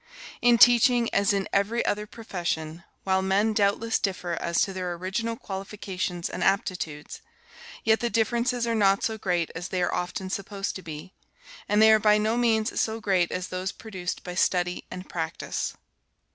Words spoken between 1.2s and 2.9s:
in every other profession,